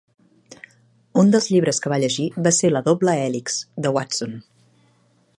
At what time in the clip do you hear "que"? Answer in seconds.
1.83-1.91